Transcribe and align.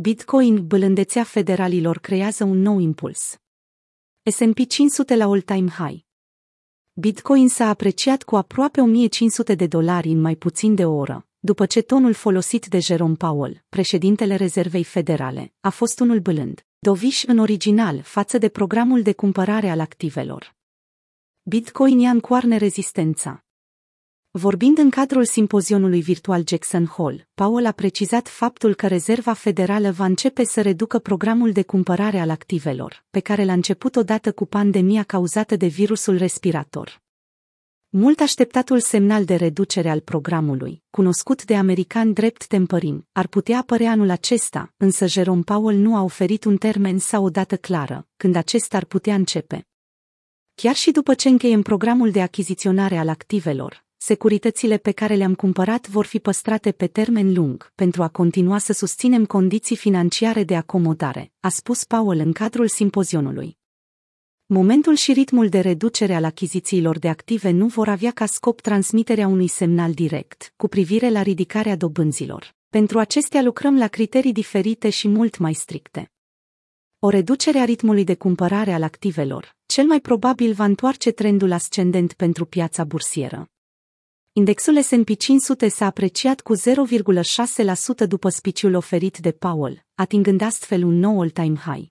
Bitcoin, 0.00 0.66
bălândețea 0.66 1.24
federalilor, 1.24 1.98
creează 1.98 2.44
un 2.44 2.58
nou 2.58 2.78
impuls. 2.78 3.38
S&P 4.30 4.66
500 4.68 5.16
la 5.16 5.24
all-time 5.24 5.68
high. 5.70 6.04
Bitcoin 6.92 7.48
s-a 7.48 7.68
apreciat 7.68 8.22
cu 8.22 8.36
aproape 8.36 8.80
1500 8.80 9.54
de 9.54 9.66
dolari 9.66 10.08
în 10.08 10.20
mai 10.20 10.36
puțin 10.36 10.74
de 10.74 10.84
o 10.84 10.94
oră, 10.94 11.26
după 11.38 11.66
ce 11.66 11.80
tonul 11.80 12.12
folosit 12.12 12.66
de 12.66 12.78
Jerome 12.78 13.14
Powell, 13.14 13.64
președintele 13.68 14.34
Rezervei 14.34 14.84
Federale, 14.84 15.52
a 15.60 15.70
fost 15.70 16.00
unul 16.00 16.20
blând, 16.20 16.66
doviș 16.78 17.24
în 17.24 17.38
original 17.38 18.02
față 18.02 18.38
de 18.38 18.48
programul 18.48 19.02
de 19.02 19.12
cumpărare 19.12 19.68
al 19.68 19.80
activelor. 19.80 20.56
Bitcoin 21.42 21.98
ia 21.98 22.10
în 22.10 22.20
coarne 22.20 22.56
rezistența. 22.56 23.44
Vorbind 24.30 24.78
în 24.78 24.90
cadrul 24.90 25.24
simpozionului 25.24 26.00
virtual 26.00 26.42
Jackson 26.46 26.86
Hole, 26.86 27.28
Powell 27.34 27.66
a 27.66 27.72
precizat 27.72 28.28
faptul 28.28 28.74
că 28.74 28.86
Rezerva 28.86 29.32
Federală 29.32 29.90
va 29.90 30.04
începe 30.04 30.44
să 30.44 30.62
reducă 30.62 30.98
programul 30.98 31.52
de 31.52 31.62
cumpărare 31.62 32.18
al 32.18 32.30
activelor, 32.30 33.04
pe 33.10 33.20
care 33.20 33.44
l-a 33.44 33.52
început 33.52 33.96
odată 33.96 34.32
cu 34.32 34.46
pandemia 34.46 35.02
cauzată 35.02 35.56
de 35.56 35.66
virusul 35.66 36.16
respirator. 36.16 37.00
Mult 37.88 38.20
așteptatul 38.20 38.80
semnal 38.80 39.24
de 39.24 39.34
reducere 39.34 39.90
al 39.90 40.00
programului, 40.00 40.82
cunoscut 40.90 41.44
de 41.44 41.56
americani 41.56 42.14
drept 42.14 42.46
tempărim, 42.46 43.08
ar 43.12 43.26
putea 43.26 43.58
apărea 43.58 43.90
anul 43.90 44.10
acesta, 44.10 44.74
însă 44.76 45.06
Jerome 45.06 45.42
Powell 45.42 45.78
nu 45.78 45.96
a 45.96 46.02
oferit 46.02 46.44
un 46.44 46.56
termen 46.56 46.98
sau 46.98 47.24
o 47.24 47.30
dată 47.30 47.56
clară, 47.56 48.06
când 48.16 48.36
acesta 48.36 48.76
ar 48.76 48.84
putea 48.84 49.14
începe. 49.14 49.66
Chiar 50.54 50.74
și 50.74 50.90
după 50.90 51.14
ce 51.14 51.28
încheiem 51.28 51.62
programul 51.62 52.10
de 52.10 52.22
achiziționare 52.22 52.96
al 52.96 53.08
activelor, 53.08 53.86
securitățile 53.98 54.76
pe 54.76 54.92
care 54.92 55.14
le-am 55.14 55.34
cumpărat 55.34 55.88
vor 55.88 56.06
fi 56.06 56.18
păstrate 56.18 56.72
pe 56.72 56.86
termen 56.86 57.32
lung 57.32 57.72
pentru 57.74 58.02
a 58.02 58.08
continua 58.08 58.58
să 58.58 58.72
susținem 58.72 59.26
condiții 59.26 59.76
financiare 59.76 60.44
de 60.44 60.56
acomodare, 60.56 61.32
a 61.40 61.48
spus 61.48 61.84
Powell 61.84 62.20
în 62.20 62.32
cadrul 62.32 62.68
simpozionului. 62.68 63.56
Momentul 64.46 64.94
și 64.94 65.12
ritmul 65.12 65.48
de 65.48 65.60
reducere 65.60 66.14
al 66.14 66.24
achizițiilor 66.24 66.98
de 66.98 67.08
active 67.08 67.50
nu 67.50 67.66
vor 67.66 67.88
avea 67.88 68.10
ca 68.10 68.26
scop 68.26 68.60
transmiterea 68.60 69.26
unui 69.26 69.48
semnal 69.48 69.92
direct 69.92 70.52
cu 70.56 70.68
privire 70.68 71.10
la 71.10 71.22
ridicarea 71.22 71.76
dobânzilor. 71.76 72.56
Pentru 72.68 72.98
acestea 72.98 73.42
lucrăm 73.42 73.78
la 73.78 73.88
criterii 73.88 74.32
diferite 74.32 74.90
și 74.90 75.08
mult 75.08 75.38
mai 75.38 75.52
stricte. 75.52 76.12
O 76.98 77.08
reducere 77.08 77.58
a 77.58 77.64
ritmului 77.64 78.04
de 78.04 78.14
cumpărare 78.14 78.72
al 78.72 78.82
activelor, 78.82 79.56
cel 79.66 79.84
mai 79.86 80.00
probabil 80.00 80.52
va 80.52 80.64
întoarce 80.64 81.10
trendul 81.10 81.52
ascendent 81.52 82.12
pentru 82.12 82.44
piața 82.44 82.84
bursieră. 82.84 83.50
Indexul 84.38 84.82
S&P 84.82 85.16
500 85.16 85.68
s-a 85.68 85.86
apreciat 85.86 86.40
cu 86.40 86.56
0,6% 86.56 88.06
după 88.08 88.28
spiciul 88.28 88.74
oferit 88.74 89.18
de 89.18 89.32
Powell, 89.32 89.84
atingând 89.94 90.40
astfel 90.40 90.84
un 90.84 90.98
nou 90.98 91.20
all-time 91.20 91.56
high. 91.56 91.88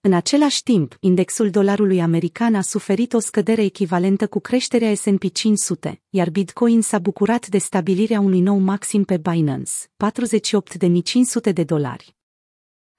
În 0.00 0.12
același 0.12 0.62
timp, 0.62 0.96
indexul 1.00 1.50
dolarului 1.50 2.00
american 2.00 2.54
a 2.54 2.60
suferit 2.60 3.12
o 3.12 3.18
scădere 3.18 3.62
echivalentă 3.62 4.26
cu 4.26 4.40
creșterea 4.40 4.94
S&P 4.94 5.32
500, 5.32 6.02
iar 6.08 6.30
Bitcoin 6.30 6.80
s-a 6.80 6.98
bucurat 6.98 7.46
de 7.46 7.58
stabilirea 7.58 8.20
unui 8.20 8.40
nou 8.40 8.58
maxim 8.58 9.04
pe 9.04 9.16
Binance, 9.16 9.72
48.500 11.48 11.52
de 11.52 11.64
dolari. 11.64 12.16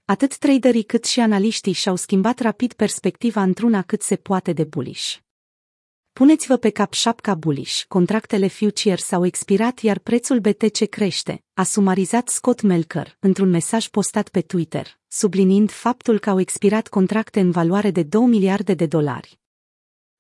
Atât 0.06 0.38
traderii 0.38 0.84
cât 0.84 1.06
și 1.06 1.20
analiștii 1.20 1.74
și-au 1.74 1.96
schimbat 1.96 2.40
rapid 2.40 2.74
perspectiva 2.74 3.42
într-una 3.42 3.82
cât 3.82 4.02
se 4.02 4.16
poate 4.16 4.54
de 4.54 4.64
bullish. 4.64 5.18
Puneți-vă 6.20 6.58
pe 6.58 6.70
cap 6.70 6.94
șapca 6.94 7.36
bullish, 7.36 7.84
contractele 7.88 8.48
futures 8.48 9.12
au 9.12 9.26
expirat 9.26 9.80
iar 9.80 10.00
prețul 10.00 10.40
BTC 10.40 10.90
crește, 10.90 11.44
a 11.54 11.64
sumarizat 11.64 12.30
Scott 12.30 12.62
Melker 12.62 13.18
într-un 13.20 13.50
mesaj 13.50 13.88
postat 13.88 14.30
pe 14.30 14.42
Twitter, 14.42 15.00
subliniind 15.08 15.72
faptul 15.72 16.20
că 16.20 16.30
au 16.30 16.40
expirat 16.40 16.88
contracte 16.88 17.40
în 17.40 17.52
valoare 17.52 17.92
de 17.92 18.04
2 18.04 18.26
miliarde 18.26 18.74
de 18.74 18.86
dolari. 18.86 19.40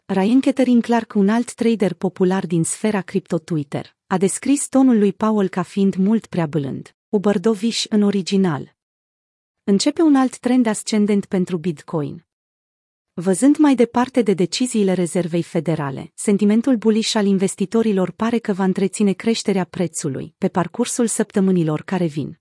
Ryan 0.05 0.39
Catherine 0.39 0.81
Clark, 0.81 1.13
un 1.13 1.29
alt 1.29 1.53
trader 1.53 1.93
popular 1.93 2.45
din 2.45 2.63
sfera 2.63 3.01
cripto 3.01 3.37
Twitter, 3.37 3.95
a 4.07 4.17
descris 4.17 4.67
tonul 4.67 4.97
lui 4.97 5.13
Powell 5.13 5.49
ca 5.49 5.61
fiind 5.61 5.95
mult 5.95 6.25
prea 6.25 6.45
blând, 6.45 6.95
ubărdoviș 7.09 7.85
în 7.89 8.01
original. 8.01 8.75
Începe 9.63 10.01
un 10.01 10.15
alt 10.15 10.37
trend 10.37 10.65
ascendent 10.65 11.25
pentru 11.25 11.57
Bitcoin. 11.57 12.27
Văzând 13.21 13.57
mai 13.57 13.75
departe 13.75 14.21
de 14.21 14.33
deciziile 14.33 14.93
rezervei 14.93 15.43
federale, 15.43 16.11
sentimentul 16.15 16.75
bullish 16.75 17.15
al 17.15 17.25
investitorilor 17.25 18.11
pare 18.11 18.37
că 18.37 18.53
va 18.53 18.63
întreține 18.63 19.11
creșterea 19.11 19.63
prețului 19.63 20.33
pe 20.37 20.47
parcursul 20.47 21.07
săptămânilor 21.07 21.81
care 21.81 22.05
vin. 22.05 22.39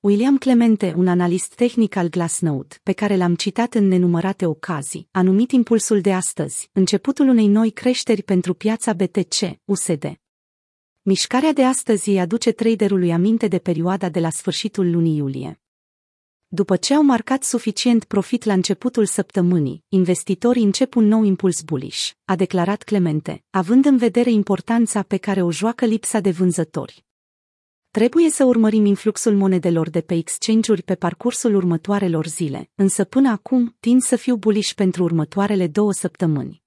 William 0.00 0.38
Clemente, 0.38 0.94
un 0.96 1.08
analist 1.08 1.54
tehnic 1.54 1.96
al 1.96 2.08
Glassnode, 2.08 2.76
pe 2.82 2.92
care 2.92 3.16
l-am 3.16 3.34
citat 3.34 3.74
în 3.74 3.88
nenumărate 3.88 4.46
ocazii, 4.46 5.08
a 5.10 5.22
numit 5.22 5.50
impulsul 5.50 6.00
de 6.00 6.12
astăzi, 6.12 6.70
începutul 6.72 7.28
unei 7.28 7.46
noi 7.46 7.70
creșteri 7.70 8.22
pentru 8.22 8.54
piața 8.54 8.92
BTC, 8.92 9.60
USD. 9.64 10.14
Mișcarea 11.02 11.52
de 11.52 11.64
astăzi 11.64 12.08
îi 12.08 12.20
aduce 12.20 12.52
traderului 12.52 13.12
aminte 13.12 13.48
de 13.48 13.58
perioada 13.58 14.08
de 14.08 14.20
la 14.20 14.30
sfârșitul 14.30 14.90
lunii 14.90 15.16
iulie. 15.16 15.60
După 16.52 16.76
ce 16.76 16.94
au 16.94 17.02
marcat 17.02 17.42
suficient 17.42 18.04
profit 18.04 18.44
la 18.44 18.52
începutul 18.52 19.06
săptămânii, 19.06 19.84
investitorii 19.88 20.62
încep 20.62 20.94
un 20.94 21.04
nou 21.04 21.22
impuls 21.22 21.62
bullish, 21.62 22.10
a 22.24 22.36
declarat 22.36 22.82
Clemente, 22.82 23.44
având 23.50 23.84
în 23.84 23.96
vedere 23.96 24.30
importanța 24.30 25.02
pe 25.02 25.16
care 25.16 25.42
o 25.42 25.50
joacă 25.50 25.84
lipsa 25.84 26.20
de 26.20 26.30
vânzători. 26.30 27.04
Trebuie 27.90 28.30
să 28.30 28.44
urmărim 28.44 28.84
influxul 28.84 29.36
monedelor 29.36 29.90
de 29.90 30.00
pe 30.00 30.14
exchange-uri 30.14 30.82
pe 30.82 30.94
parcursul 30.94 31.54
următoarelor 31.54 32.26
zile, 32.26 32.70
însă 32.74 33.04
până 33.04 33.28
acum 33.30 33.76
tind 33.80 34.02
să 34.02 34.16
fiu 34.16 34.36
bullish 34.36 34.72
pentru 34.72 35.02
următoarele 35.02 35.66
două 35.66 35.92
săptămâni. 35.92 36.59